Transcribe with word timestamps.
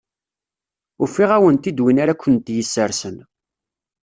Ufiɣ-awent-id 1.03 1.77
win 1.83 2.01
ara 2.03 2.19
kent-yessersen. 2.21 3.17